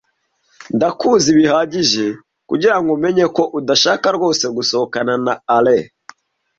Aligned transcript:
Ndakuzi 0.75 1.29
bihagije 1.39 2.05
kugirango 2.49 2.91
menye 3.03 3.25
ko 3.35 3.43
udashaka 3.59 4.07
rwose 4.17 4.45
gusohokana 4.57 5.13
na 5.25 5.33
Alain. 5.55 5.87